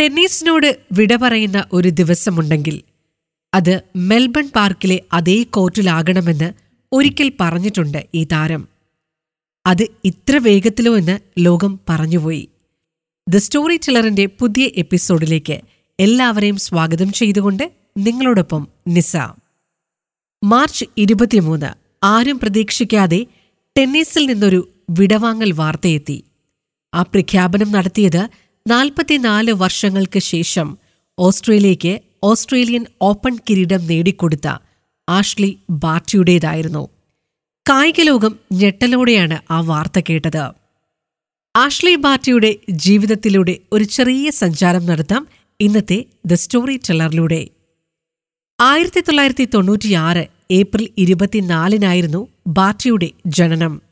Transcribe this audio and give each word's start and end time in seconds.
ടെന്നീസിനോട് 0.00 0.80
വിട 0.92 1.16
പറയുന്ന 1.16 1.64
ഒരു 1.72 1.88
ദിവസമുണ്ടെങ്കിൽ 1.88 2.82
അത് 3.54 3.80
മെൽബൺ 3.96 4.50
പാർക്കിലെ 4.56 5.02
അതേ 5.12 5.42
കോർട്ടിലാകണമെന്ന് 5.42 6.52
ഒരിക്കൽ 6.92 7.32
പറഞ്ഞിട്ടുണ്ട് 7.40 8.06
ഈ 8.14 8.24
താരം. 8.24 8.68
അത് 9.66 9.86
ഇത്ര 10.04 10.36
വേഗത്തിലോ 10.36 10.96
എന്ന് 10.96 11.18
ലോകം 11.38 11.80
പറഞ്ഞുപോയി. 11.88 12.48
ദ 13.28 13.36
സ്റ്റോറി 13.36 13.76
ടെലറിന്റെ 13.76 14.26
പുതിയ 14.26 14.70
എപ്പിസോഡിലേക്ക് 14.76 15.60
എല്ലാവരെയും 16.00 16.56
സ്വാഗതം 16.56 17.12
ചെയ്തുകൊണ്ട് 17.12 17.72
നിങ്ങളോടൊപ്പം 17.98 18.68
നിസ. 18.88 19.16
മാർച്ച് 20.44 20.84
ഇരുപത്തിമൂന്ന് 20.96 21.70
ആരും 22.02 22.38
പ്രതീക്ഷിക്കാതെ 22.38 23.26
ടെന്നീസിൽ 23.78 24.26
നിന്നൊരു 24.26 24.68
വിടവാങ്ങൽ 24.90 25.52
വാർത്തയെത്തി. 25.52 26.24
ആ 26.94 27.02
പ്രഖ്യാപനം 27.02 27.72
നടത്തിയത് 27.72 28.28
നാൽപ്പത്തിനാല് 28.66 29.52
വർഷങ്ങൾക്ക് 29.52 30.18
ശേഷം 30.18 30.78
ഓസ്ട്രേലിയയ്ക്ക് 31.18 32.00
ഓസ്ട്രേലിയൻ 32.22 32.86
ഓപ്പൺ 33.02 33.38
കിരീടം 33.50 33.86
നേടിക്കൊടുത്ത 33.86 34.48
ആഷ്ലി 35.08 35.58
ബാർട്ടിയുടേതായിരുന്നു. 35.70 36.88
കായിക 37.68 38.00
ലോകം 38.00 38.38
ഞെട്ടലോടെയാണ് 38.52 39.38
ആ 39.50 39.60
വാർത്ത 39.60 40.00
കേട്ടത്. 40.10 40.50
ആഷ്ലി 41.56 41.94
ബാർട്ടിയുടെ 41.94 42.56
ജീവിതത്തിലൂടെ 42.70 43.58
ഒരു 43.72 43.84
ചെറിയ 43.84 44.30
സഞ്ചാരം 44.30 44.86
നടത്താം 44.86 45.26
ഇന്നത്തെ 45.60 46.04
ദ 46.26 46.34
സ്റ്റോറി 46.34 46.76
ടെല്ലറിലൂടെ. 46.76 47.48
ആയിരത്തി 48.60 49.00
തൊള്ളായിരത്തി 49.00 49.48
തൊണ്ണൂറ്റിയാറ് 49.54 50.26
ഏപ്രിൽ 50.50 50.88
ഇരുപത്തിനാലിനായിരുന്നു 50.98 52.28
ബാർട്ടിയുടെ 52.46 53.10
ജനനം. 53.26 53.82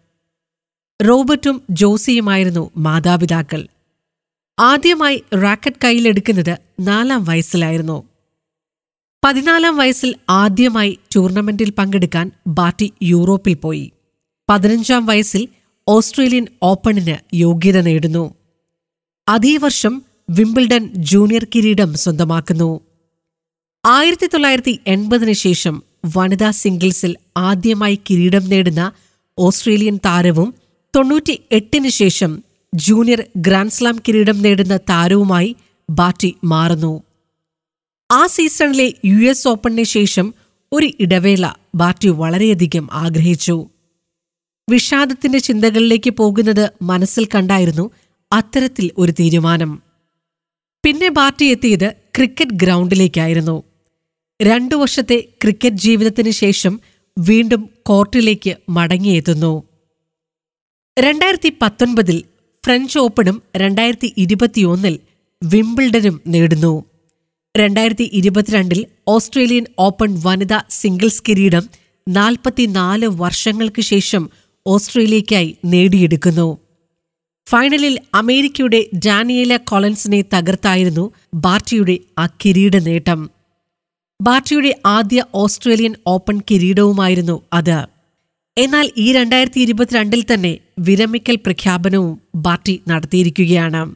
റോബർട്ടും 1.09 1.63
ജോസിയുമായിരുന്നു 1.71 2.71
മാതാപിതാക്കൾ. 2.77 3.69
ആദ്യമായി 4.59 5.23
റാക്കറ്റ് 5.43 5.77
കയ്യിലെടുക്കുന്നത് 5.85 6.59
നാലാം 6.81 7.25
വയസ്സിലായിരുന്നു. 7.25 8.09
പതിനാലാം 9.25 9.77
വയസ്സിൽ 9.77 10.15
ആദ്യമായി 10.31 10.99
ടൂർണമെന്റിൽ 11.17 11.71
പങ്കെടുക്കാൻ 11.71 12.31
ബാറ്റി 12.47 12.93
യൂറോപ്പിൽ 13.03 13.55
പോയി. 13.55 13.93
പതിനഞ്ചാം 14.49 15.07
വയസ്സിൽ 15.07 15.49
ഓസ്ട്രേലിയൻ 15.89 16.47
ഓപ്പണിന് 16.63 17.17
യോഗ്യത 17.35 17.81
നേടുന്നു. 17.81 18.35
അതേ 19.29 19.57
വർഷം 19.57 20.03
വിംബിൾഡൺ 20.31 20.91
ജൂനിയർ 20.95 21.47
കിരീടം 21.55 21.95
സ്വന്തമാക്കുന്നു. 21.95 22.81
ആയിരത്തി 23.87 24.27
തൊള്ളായിരത്തി 24.27 24.79
എൺപതിന് 24.87 25.33
ശേഷം 25.33 25.83
വനിതാ 26.17 26.51
സിംഗിൾസിൽ 26.51 27.17
ആദ്യമായി 27.37 27.99
കിരീടം 28.11 28.49
നേടുന്ന 28.49 28.93
ഓസ്ട്രേലിയൻ 29.39 29.97
താരവും 29.97 30.55
തൊണ്ണൂറ്റി 30.97 31.41
എട്ടിന് 31.53 31.89
ശേഷം 31.89 32.43
ജൂനിയർ 32.75 33.25
ഗ്രാൻഡ്സ്ലാം 33.37 33.99
കിരീടം 34.09 34.43
നേടുന്ന 34.43 34.77
താരവുമായി 34.77 35.57
ബാറ്റി 35.91 36.37
മാറുന്നു. 36.45 37.03
ആ 38.13 38.27
സീസണിലെ 38.27 38.95
യു 39.05 39.31
എസ് 39.31 39.49
ഓപ്പണിന് 39.49 39.83
ശേഷം 39.83 40.35
ഒരു 40.73 40.91
ഇടവേള 41.01 41.53
ബാറ്റി 41.75 42.09
വളരെയധികം 42.09 42.89
ആഗ്രഹിച്ചു. 42.93 43.69
വിഷാദത്തിന്റെ 44.71 45.39
ചിന്തകളിലേക്ക് 45.39 46.11
പോകുന്നത് 46.11 46.71
മനസ്സിൽ 46.83 47.29
കണ്ടായിരുന്നു 47.35 47.91
അത്തരത്തിൽ 48.33 48.91
ഒരു 48.99 49.13
തീരുമാനം. 49.13 49.83
പിന്നെ 50.85 51.09
ബാറ്റി 51.11 51.45
എത്തിയത് 51.45 51.93
ക്രിക്കറ്റ് 52.17 52.51
ഗ്രൗണ്ടിലേക്കായിരുന്നു. 52.51 53.63
രണ്ടു 54.43 54.75
വർഷത്തെ 54.75 55.25
ക്രിക്കറ്റ് 55.43 55.77
ജീവിതത്തിന് 55.77 56.31
ശേഷം 56.31 56.81
വീണ്ടും 57.19 57.69
കോർട്ടിലേക്ക് 57.83 58.57
മടങ്ങിയെത്തുന്നു. 58.69 59.63
രണ്ടായിരത്തി 60.99 61.53
പത്തൊൻപതിൽ 61.63 62.25
ഫ്രഞ്ച് 62.65 62.99
ഓപ്പണും 62.99 63.43
രണ്ടായിരത്തി 63.57 64.15
ഇരുപത്തിയൊന്നിൽ 64.17 64.99
വിംബിൾഡനും 65.45 66.21
നേടുന്നു. 66.27 66.85
രണ്ടായിരത്തി 67.57 68.11
ഇരുപത്തിരണ്ടിൽ 68.13 68.87
ഓസ്ട്രേലിയൻ 69.09 69.65
ഓപ്പൺ 69.79 70.21
വനിതാ 70.25 70.63
സിംഗിൾസ് 70.71 71.23
കിരീടം 71.29 71.69
നാൽപ്പത്തിനാല് 72.09 73.07
വർഷങ്ങൾക്ക് 73.07 73.83
ശേഷം 73.83 74.31
ഓസ്ട്രേലിയയ്ക്കായി 74.67 75.57
നേടിയെടുക്കുന്നു. 75.65 76.59
ഫൈനലിൽ 77.49 77.99
അമേരിക്കയുടെ 78.15 78.87
ഡാനിയേല 79.07 79.57
കോളൻസിനെ 79.57 80.25
തകർത്തായിരുന്നു 80.35 81.11
ബാർട്ടിയുടെ 81.35 81.99
ആ 82.19 82.27
കിരീട 82.27 82.77
നേട്ടം. 82.77 83.31
ബാർട്ടിയുടെ 84.23 84.81
ആദ്യ 84.87 85.25
ഓസ്ട്രേലിയൻ 85.35 85.95
ഓപ്പൺ 86.07 86.41
കിരീടവുമായിരുന്നു 86.51 87.43
അത്. 87.53 87.94
എന്നാൽ 88.59 88.91
ഈ 88.97 89.13
രണ്ടായിരത്തി 89.13 89.61
ഇരുപത്തിരണ്ടിൽ 89.61 90.25
തന്നെ 90.35 90.59
വിരമിക്കൽ 90.79 91.37
പ്രഖ്യാപനവും 91.37 92.43
പാർട്ടി 92.43 92.83
നടത്തിയിരിക്കുകയാണ്. 92.89 93.95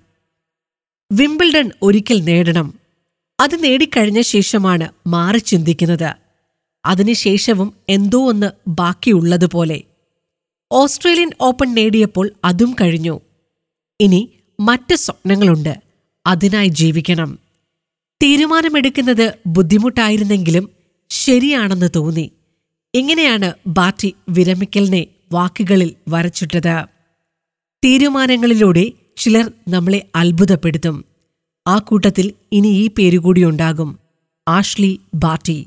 വിംബിൾഡൺ 1.13 1.71
ഒരിക്കൽ 1.83 2.21
നേടണം. 2.21 2.75
അത് 3.41 3.65
നേടിക്കഴിഞ്ഞ 3.65 4.21
ശേഷമാണ് 4.21 4.89
മാറി 5.07 5.39
ചിന്തിക്കുന്നത്. 5.39 6.15
അതിനുശേഷവും 6.85 7.73
എന്തോ 7.89 8.29
ഒന്ന് 8.29 8.51
ബാക്കിയുള്ളതുപോലെ. 8.69 9.83
ഓസ്ട്രേലിയൻ 10.73 11.31
ഓപ്പൺ 11.41 11.75
നേടിയപ്പോൾ 11.75 12.31
അതും 12.45 12.77
കഴിഞ്ഞു. 12.81 13.21
ഇനി 14.01 14.31
മറ്റ് 14.61 14.95
സ്വപ്നങ്ങളുണ്ട്. 14.95 15.83
അതിനായി 16.27 16.69
ജീവിക്കണം. 16.69 17.39
തീരുമാനമെടുക്കുന്നത് 18.23 19.35
ബുദ്ധിമുട്ടായിരുന്നെങ്കിലും 19.47 20.71
ശരിയാണെന്ന് 21.11 21.89
തോന്നി. 21.97 22.33
ഇങ്ങനെയാണ് 22.95 23.53
ബാറ്റി 23.67 24.15
വിരമിക്കലിനെ 24.29 25.07
വാക്കുകളിൽ 25.33 25.95
വരച്ചിട്ടത്. 26.09 26.85
തീരുമാനങ്ങളിലൂടെ 27.85 28.93
ചിലർ 29.17 29.51
നമ്മളെ 29.69 30.07
അത്ഭുതപ്പെടുത്തും. 30.17 31.05
ആ 31.67 31.79
കൂട്ടത്തിൽ 31.79 32.33
ഇനി 32.53 32.69
ഈ 32.69 32.91
പേരുകൂടിയുണ്ടാകും 32.99 33.99
ആഷ്ലി 34.49 35.01
ബാറ്റി. 35.15 35.67